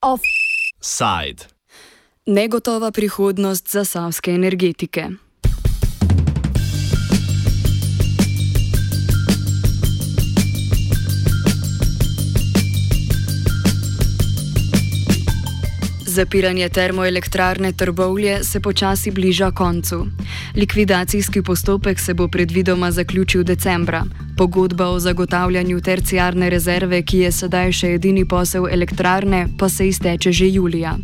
[0.00, 1.44] Offside.
[2.26, 5.08] Negotova prihodnost zasavske energetike.
[16.18, 20.06] Zapiranje termoelektrarne Trbovlje se počasi bliža koncu.
[20.56, 24.04] Likvidacijski postopek se bo predvidoma zaključil decembra.
[24.36, 30.32] Pogodba o zagotavljanju terciarne rezerve, ki je sedaj še edini posel elektrarne, pa se izteče
[30.32, 30.96] že julija.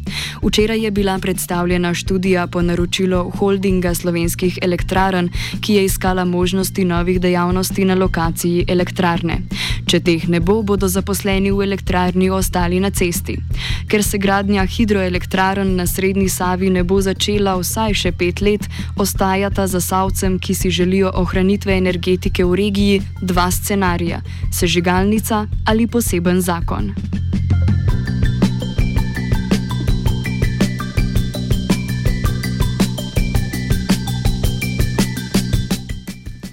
[0.42, 7.20] Včeraj je bila predstavljena študija po naročilu holdinga slovenskih elektrarn, ki je iskala možnosti novih
[7.20, 9.38] dejavnosti na lokaciji elektrarne.
[9.86, 13.38] Če teh ne bo, bodo zaposleni v elektrarni ostali na cesti.
[13.88, 14.66] Ker se gradnja
[15.04, 18.64] hidroelektrarn na Srednji Savi ne bo začela vsaj še pet let,
[18.96, 24.22] ostajata za savcem, ki si želijo ohranitve energetike v regiji, dva scenarija:
[24.52, 26.94] sežigalnica ali poseben zakon.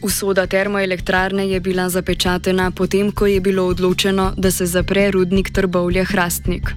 [0.02, 6.03] Usoda termoelektrarne je bila zapečatena potem, ko je bilo odločeno, da se zapre rudnik Trbovlja
[6.03, 6.73] Hrastnik.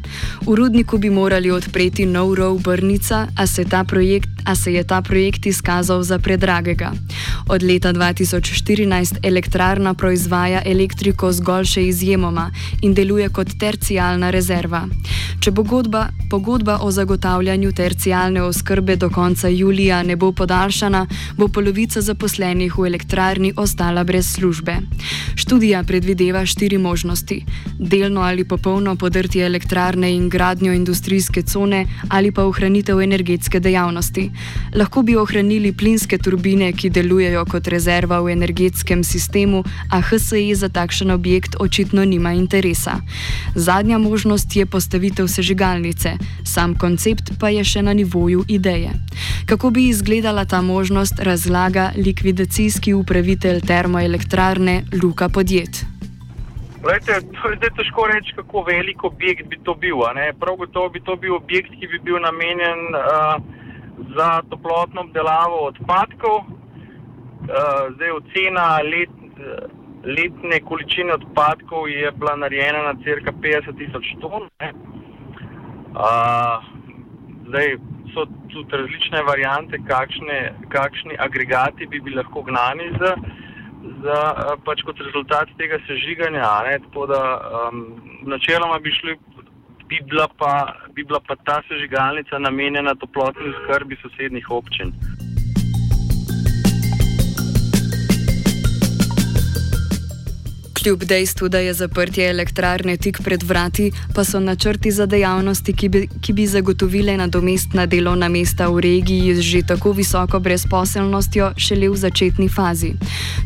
[0.47, 5.03] V rudniku bi morali odpreti nov rov Brnica, a se, projekt, a se je ta
[5.03, 6.92] projekt izkazal za predragega.
[7.48, 12.51] Od leta 2014 elektrarna proizvaja elektriko zgolj še izjemoma
[12.83, 14.84] in deluje kot tercijalna rezerva.
[15.41, 22.01] Če pogodba, pogodba o zagotavljanju tercijalne oskrbe do konca julija ne bo podaljšana, bo polovica
[22.01, 24.77] zaposlenih v elektrarni ostala brez službe.
[25.36, 27.45] Študija predvideva štiri možnosti:
[27.79, 34.31] delno ali popolno podrtje elektrarne in gradnjo industrijske cone ali pa ohranitev energetske dejavnosti.
[34.74, 40.68] Lahko bi ohranili plinske turbine, ki delujejo kot rezerva v energetskem sistemu, a HSE za
[40.68, 42.98] takšen objekt očitno nima interesa.
[43.55, 48.90] Zadnja možnost je postavitev sežigalnice, sam koncept pa je še na nivoju ideje.
[49.46, 55.84] Kako bi izgledala ta možnost, razlaga likvidacijski upravitelj termoelektrarne Luka Podjet.
[56.84, 60.05] Lejte, to je zdaj težko reči, kako velik objekt bi to bil.
[60.40, 63.40] Prav gotovo bi to bil objekt, ki bi bil namenjen uh,
[64.16, 66.36] za toplotno obdelavo odpadkov.
[66.36, 69.14] Uh, zdaj ocena let,
[70.05, 74.48] letne količine odpadkov je bila narejena na crka 50 tisoč ton.
[77.48, 77.77] Zdaj
[78.14, 83.14] so tudi različne variante, kakšne, kakšni agregati bi bili lahko gnani z
[84.05, 86.48] za, eh, pač kot rezultat tega sežiganja.
[86.88, 87.20] Tako da
[87.68, 87.84] um,
[88.22, 89.16] načeloma bi, šli,
[89.94, 94.92] bi, bila pa, bi bila pa ta sežigalnica namenjena toplotni skrbi sosednjih občin.
[100.84, 105.89] Kljub dejstvu, da je zaprtje elektrarne tik pred vrati, pa so načrti za dejavnosti, ki
[105.89, 111.89] bi, ki bi zagotovile nadomestna delovna mesta v regiji z že tako visoko brezposelnostjo, šele
[111.89, 112.92] v začetni fazi.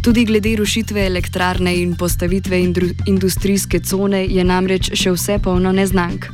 [0.04, 6.26] Tudi glede rušitve elektrarne in postavitve indru, industrijske cone je namreč še vse polno neznank.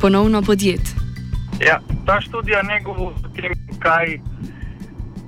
[0.00, 0.94] Ponovno podjet.
[1.58, 4.20] Ja, ta študija ne govori o tem, kaj.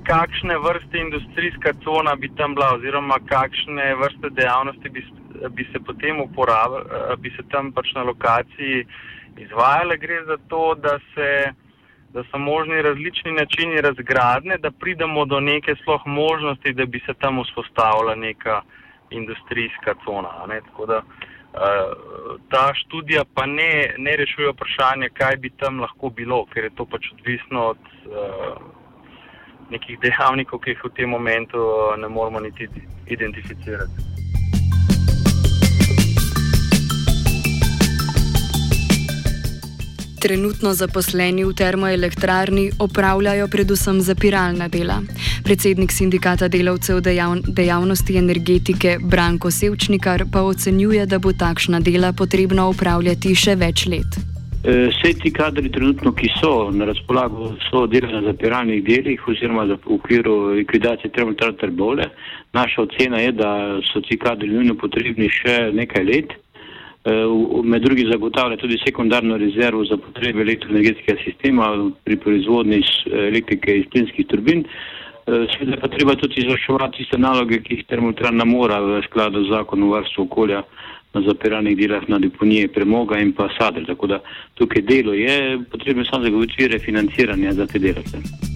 [0.05, 5.01] Kakšne vrste industrijska cona bi tam bila, oziroma kakšne vrste dejavnosti bi
[5.49, 8.85] bi se potem uporabljali, eh, bi se tam pač na lokaciji
[9.37, 9.97] izvajale.
[9.97, 11.51] Gre za to, da, se,
[12.13, 17.13] da so možni različni načini razgradne, da pridemo do neke sloh možnosti, da bi se
[17.13, 18.61] tam vzpostavila neka
[19.09, 20.45] industrijska cona.
[20.47, 20.61] Ne?
[20.61, 26.45] Tako da uh, ta študija pa ne, ne rešuje vprašanje, kaj bi tam lahko bilo,
[26.45, 27.77] ker je to pač odvisno od.
[28.05, 28.75] Uh,
[29.69, 31.57] nekih dejavnikov, ki jih v tem momentu
[31.97, 32.67] ne moremo niti
[33.09, 34.24] identificirati.
[40.25, 44.95] Trenutno zaposleni v termoelektrarni opravljajo predvsem zapiralna dela.
[45.45, 47.01] Predsednik sindikata delavcev
[47.47, 54.17] dejavnosti energetike Branko Sevčnikar pa ocenjuje, da bo takšna dela potrebno upravljati še več let.
[54.65, 59.77] Vse ti kadri, trenutno, ki so na razpolago, so delali na zapiralnih delih oziroma v
[59.97, 62.09] okviru likvidacije termoelektrarne Trbole.
[62.57, 63.51] Naša ocena je, da
[63.91, 66.33] so ti kadri nujno potrebni še nekaj let.
[67.05, 73.77] Eh, med drugim zagotavlja tudi sekundarno rezervo za potrebe elektroenergetskega sistema pri proizvodnji eh, elektrike
[73.77, 74.63] iz plinskih turbin.
[74.65, 79.53] Eh, seveda pa treba tudi izvrševati tiste naloge, ki jih termoelektrarna mora v skladu z
[79.53, 80.63] zakonom o varstvu okolja
[81.13, 83.85] na zapiranih delah na deponije premoga in pa sadr.
[83.85, 84.21] Tako da
[84.57, 88.54] tukaj delo je, potrebno samo zagotoviti refinanciranje za te delavce.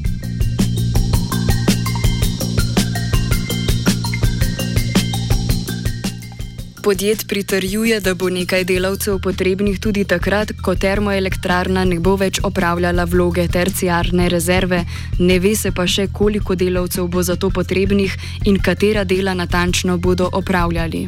[6.83, 13.03] Podjet pritrjuje, da bo nekaj delavcev potrebnih tudi takrat, ko termoelektrarna ne bo več opravljala
[13.03, 14.79] vloge terciarne rezerve,
[15.19, 18.15] ne ve se pa še, koliko delavcev bo za to potrebnih
[18.51, 21.01] in katera dela natančno bodo opravljali.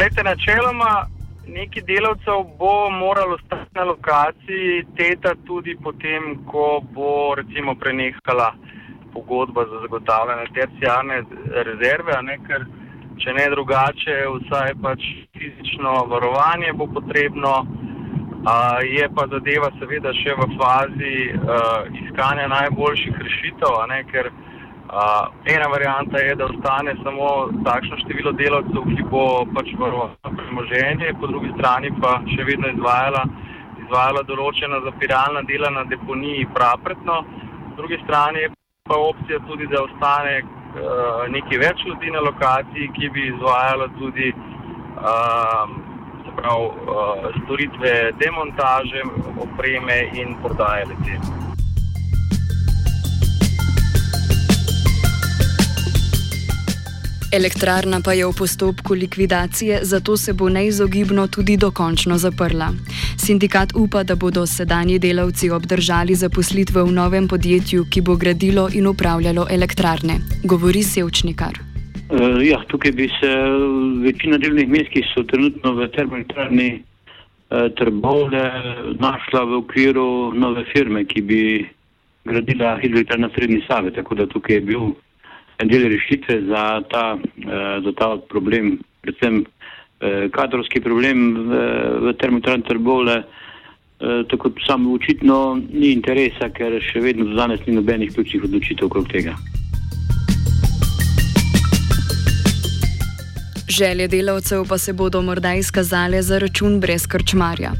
[0.00, 0.92] Lete, načeloma,
[1.58, 8.54] neki delavcev bo moralo ostati na lokaciji, teta tudi potem, ko bo recimo prenehala
[9.12, 11.22] pogodba za zagotavljanje terciarne
[11.68, 12.16] rezerve
[13.22, 15.04] če ne drugače, vsaj pač
[15.38, 17.56] fizično varovanje bo potrebno.
[18.44, 25.30] Uh, je pa zadeva seveda še v fazi uh, iskanja najboljših rešitev, ne, ker uh,
[25.48, 27.30] ena varijanta je, da ostane samo
[27.64, 29.24] takšno število delavcev, ki bo
[29.56, 33.24] pač varovalo premoženje, po drugi strani pa še vedno izvajala,
[33.86, 37.22] izvajala določena zapiralna dela na deponiji praprtno,
[37.70, 38.52] po drugi strani je
[38.84, 40.42] pa opcija tudi, da ostane
[41.30, 45.70] nekaj več ljudi na lokaciji, ki bi izvajalo tudi uh,
[46.36, 49.02] prav, uh, storitve demontaže,
[49.46, 51.44] opreme in prodaje letel.
[57.34, 62.68] Elektrarna pa je v postopku likvidacije, zato se bo neizogibno tudi dokončno zaprla.
[63.24, 68.84] Sindikat upa, da bodo sedanji delavci obdržali zaposlitve v novem podjetju, ki bo gradilo in
[68.86, 71.56] upravljalo elektrarne, govori Sevčnikar.
[71.56, 73.30] Uh, ja, tukaj bi se
[74.04, 78.44] večina delovnih mest, ki so trenutno v termoelektrarni uh, Trbovle,
[79.00, 80.06] našla v okviru
[80.36, 81.40] nove firme, ki bi
[82.28, 83.94] gradila hidroelektrarno Srednji Save.
[83.96, 84.92] Tako da tukaj je bil
[85.64, 89.74] en del rešitve za ta, uh, za ta problem, predvsem uh,
[90.32, 91.64] kadrovski problem v,
[92.04, 93.18] v termoelektrarni Trbole.
[93.24, 98.90] Uh, tako samo očitno ni interesa, ker še vedno do danes ni nobenih ključnih odločitev
[98.90, 99.36] okrog tega.
[103.74, 107.72] Želje delavcev pa se bodo morda izkazale za račun brez krčmarja.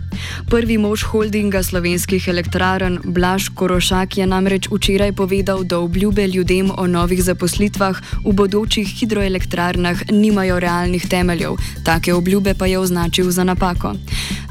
[0.51, 6.87] Prvi mož holdinga slovenskih elektrarn Blaž Korošak je namreč včeraj povedal, da obljube ljudem o
[6.87, 11.55] novih zaposlitvah v bodočih hidroelektrarnah nimajo realnih temeljev,
[11.85, 13.95] take obljube pa je označil za napako.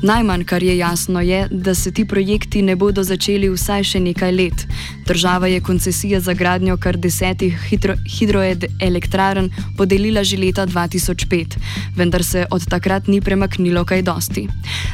[0.04, 4.32] Najmanj, kar je jasno, je, da se ti projekti ne bodo začeli vsaj še nekaj
[4.36, 4.66] let.
[5.08, 9.48] Država je koncesije za gradnjo kar desetih hidro hidroelektrarn
[9.78, 11.56] podelila že leta 2005,
[11.96, 14.48] vendar se od takrat ni premaknilo kaj dosti.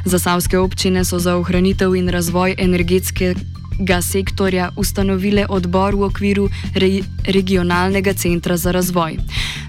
[0.06, 2.53] Zasavske občine so za ohranitev in razvoj
[3.80, 9.18] energetskega sektorja ustanovile odbor v okviru re regionalnega centra za razvoj.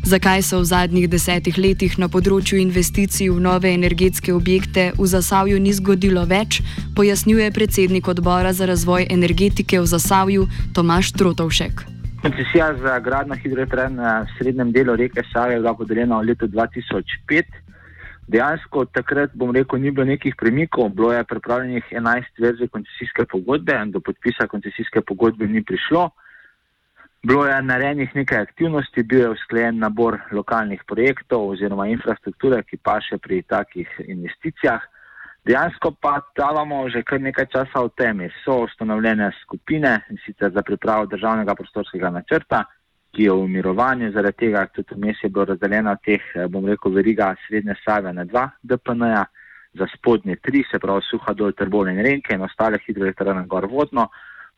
[0.05, 5.61] Zakaj se v zadnjih desetih letih na področju investicij v nove energetske objekte v Zasavju
[5.61, 6.62] ni zgodilo več,
[6.97, 11.87] pojasnjuje predsednik odbora za razvoj energetike v Zasavju Tomaš Trotovšek.
[12.23, 17.69] Koncesija za gradno hidroelektrarno na srednjem delu reke Save je bila podeljena v letu 2005
[18.31, 23.77] dejansko takrat, bom rekel, ni bilo nekih premikov, bilo je pripravljenih 11 verzij koncesijske pogodbe,
[23.94, 26.11] do podpisa koncesijske pogodbe ni prišlo.
[27.23, 32.97] Bilo je narejenih nekaj aktivnosti, bil je usklajen nabor lokalnih projektov oziroma infrastrukture, ki pa
[33.05, 34.87] še pri takih investicijah.
[35.44, 38.31] Dejansko pa davamo že kar nekaj časa v temi.
[38.44, 42.65] So ustanovljene skupine in sicer za pripravo državnega prostorskega načrta,
[43.12, 46.93] ki je v mirovanju, zaradi tega tudi vmes je bilo razdeljeno teh, eh, bom rekel,
[46.93, 49.25] veriga srednje save na dva DPN-ja,
[49.75, 54.09] za spodnje tri, se pravi suha dol Trbole in Renke in ostale hidroelektrane gor vodno.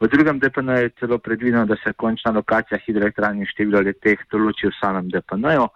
[0.01, 4.71] V drugem DPN je celo predvideno, da se končna lokacija hidroelektrane in število leteh določi
[4.71, 5.69] v samem DPN-ju.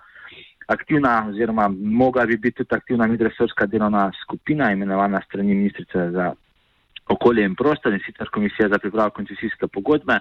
[0.72, 6.32] Aktivna oziroma mogla bi biti tudi aktivna midresorska delovna skupina imenovana strani ministrice za
[7.08, 10.18] okolje in prostor in sicer komisija za pripravo koncesijske pogodbe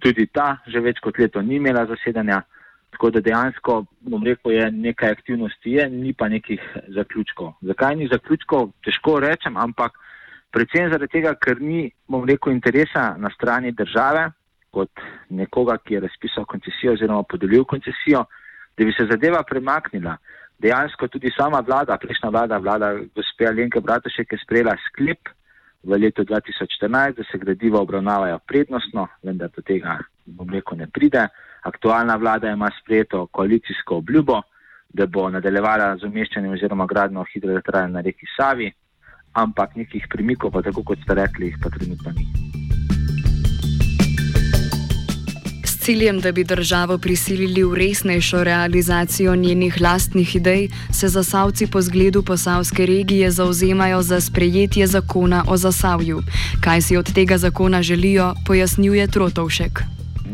[0.00, 2.42] tudi ta že več kot leto ni imela zasedanja,
[2.90, 6.60] tako da dejansko, bom rekel, je nekaj aktivnosti, je, ni pa nekih
[6.96, 7.54] zaključkov.
[7.62, 9.94] Zakaj ni zaključkov, težko rečem, ampak
[10.50, 14.30] predvsem zaradi tega, ker ni, bom rekel, interesa na strani države
[14.74, 18.24] kot nekoga, ki je razpisal koncesijo oziroma podelil koncesijo,
[18.78, 20.16] da bi se zadeva premaknila.
[20.60, 25.30] Dejansko tudi sama vlada, prejšnja vlada, vlada gospe Alenke Bratušek je sprejela sklep,
[25.82, 31.28] v letu 2014, da se gradiva obravnavajo prednostno, vendar do tega, bom rekel, ne pride.
[31.62, 34.42] Aktualna vlada ima sprejeto koalicijsko obljubo,
[34.88, 38.72] da bo nadaljevala z umeščanjem oziroma gradno hidroelektrarne na reki Savi,
[39.32, 42.59] ampak nekih premikov, pa tako kot ste rekli, jih pa trenutno ni.
[45.80, 52.22] Ciljem, da bi državo prisilili v resnejšo realizacijo njenih lastnih idej, se zasavci po zgledu
[52.22, 56.20] posavske regije zauzemajo za sprejetje zakona o zasavju.
[56.64, 59.82] Kaj si od tega zakona želijo, pojasnjuje Trotovšek.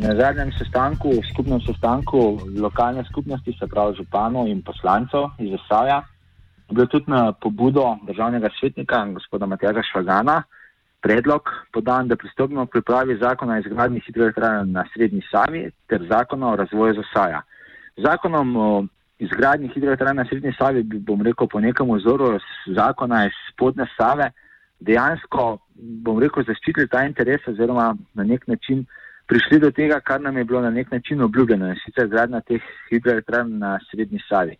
[0.02, 6.02] Na zadnjem sestanku, skupnem sestanku lokalne skupnosti, se pravi županov in poslancev iz Zasavja,
[6.70, 10.42] Bilo tudi na pobudo državnega svetnika, gospoda Matjaža Švagana,
[11.02, 16.50] predlog podan, da pristopimo k pripravi zakona o izgradnji hidroelektrarne na Srednji Savi ter zakona
[16.52, 17.42] o razvoju zasaja.
[17.96, 18.84] Zakonom o
[19.18, 24.30] izgradnji hidroelektrarne na Srednji Savi bi, bom rekel, po nekem vzoru zakona iz spodne Save
[24.80, 25.58] dejansko,
[26.04, 28.84] bom rekel, zaščitili ta interes oziroma na nek način
[29.26, 32.62] prišli do tega, kar nam je bilo na nek način obljubljeno in sicer gradna teh
[32.90, 34.56] hidroelektrarn na Srednji Savi.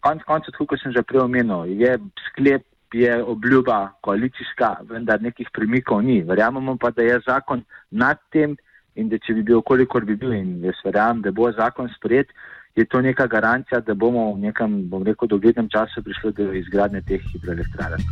[0.00, 6.02] Konec koncev, kot sem že prej omenil, je sklep, je obljuba koalicijska, vendar nekih premikov
[6.02, 6.22] ni.
[6.22, 8.56] Verjamemo pa, da je zakon nad tem
[8.94, 12.32] in da če bi bil, kolikor bi bil in jaz verjamem, da bo zakon sprejet,
[12.76, 17.02] je to neka garancija, da bomo v nekem, bom rekel, doglednem času prišli do izgradnje
[17.06, 18.02] teh hidroelektrarn.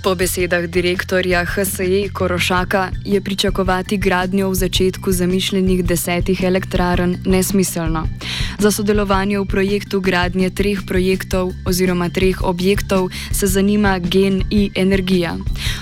[0.00, 8.06] Po besedah direktorja HSE Korošaka je pričakovati gradnjo v začetku zamišljenih desetih elektrarn nesmiselno.
[8.58, 15.36] Za sodelovanje v projektu gradnje treh projektov oziroma treh objektov se zanima Gen I Energija.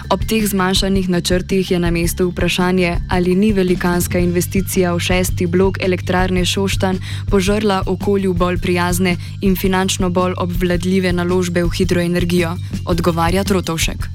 [0.09, 5.77] Ob teh zmanjšanih načrtih je na mestu vprašanje, ali ni velikanska investicija v šesti blok
[5.85, 6.97] elektrarne Šoštan
[7.31, 12.55] požrla okolju bolj prijazne in finančno bolj obvladljive naložbe v hidroenergijo,
[12.89, 14.09] odgovarja Trotovšek.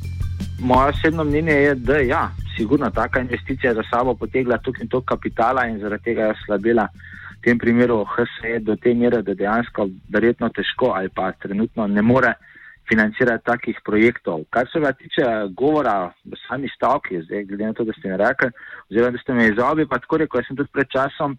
[0.60, 2.24] Moje osebno mnenje je, da ja,
[2.58, 6.88] sigurno taka investicija za sabo potegla tukaj in to kapitala in zaradi tega je slabila
[7.38, 12.02] v tem primeru HSE do te mere, da dejansko verjetno težko ali pa trenutno ne
[12.02, 12.34] more
[12.90, 14.44] financirati takih projektov.
[14.50, 15.26] Kar se pa tiče
[15.56, 18.50] govora v sami stavki, zdaj glede na to, da ste mi rekli,
[18.90, 21.38] oziroma da ste me izobili, pa tako rekel, jaz sem tudi pred časom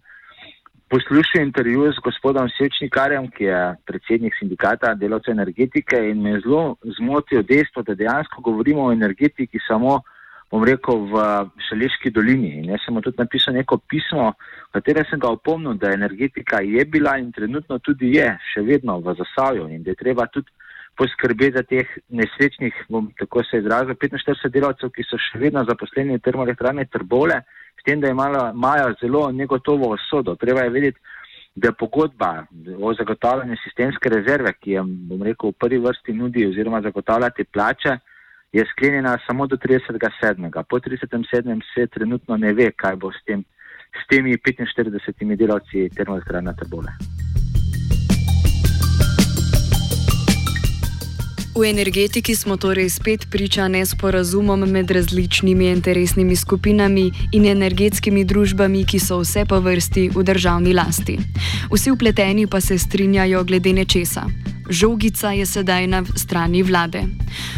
[0.89, 6.75] poslušal intervju z gospodom Sečnikarjem, ki je predsednik sindikata delavcev energetike in me je zelo
[6.97, 9.99] zmotil dejstvo, da dejansko govorimo o energetiki samo,
[10.51, 11.23] bom rekel, v
[11.69, 12.51] Šaleški dolini.
[12.59, 14.33] In jaz sem mu tudi napisal neko pismo,
[14.69, 18.99] v katerem sem ga opomnil, da energetika je bila in trenutno tudi je še vedno
[19.01, 20.53] v zasavju in da je treba tudi
[20.97, 26.17] poskrbeti za teh nesrečnih, bom tako se izrazil, 45 delavcev, ki so še vedno zaposleni
[26.17, 27.41] v termoelektrane Trbole
[27.85, 30.35] tem, da imajo zelo negotovo osodo.
[30.35, 30.99] Treba je vedeti,
[31.55, 32.45] da pogodba
[32.81, 37.97] o zagotavljanju sistemske rezerve, ki jo, bom rekel, v prvi vrsti nudi oziroma zagotavljati plače,
[38.51, 40.63] je sklenjena samo do 30.7.
[40.69, 41.61] Po 30.7.
[41.73, 43.43] se trenutno ne ve, kaj bo s, tem,
[44.03, 47.14] s temi 45 delavci termoelektrane Trbole.
[51.55, 58.99] V energetiki smo torej spet priča nesporazumom med različnimi interesnimi skupinami in energetskimi družbami, ki
[58.99, 61.15] so vse po vrsti v državni lasti.
[61.71, 64.25] Vsi upleteni pa se strinjajo glede nečesa.
[64.69, 67.05] Žogica je sedaj na strani vlade.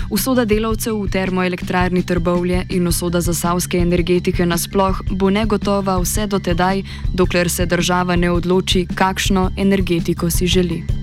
[0.10, 6.84] Usoda delavcev v termoelektrarni Trbovlje in usoda zasavske energetike nasploh bo negotova vse do tedaj,
[7.14, 10.97] dokler se država ne odloči, kakšno energetiko si želi.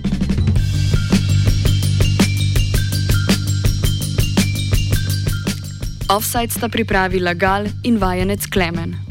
[6.14, 9.04] Offside sta pripravila Gal in vajenec Klemen.